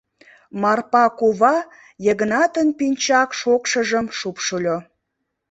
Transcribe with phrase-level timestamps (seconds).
[0.61, 1.55] Марпа кува
[2.05, 4.77] Йыгнатын пинчак шокшыжым шупшыльо.